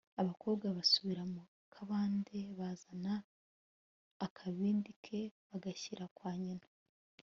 abakobwa 0.21 0.65
basubira 0.77 1.23
mu 1.33 1.41
kabande 1.73 2.39
bazana 2.59 3.13
akabindi 4.25 4.91
ke, 5.03 5.19
bagashyira 5.49 6.05
kwa 6.17 6.31
nyina 6.43 6.67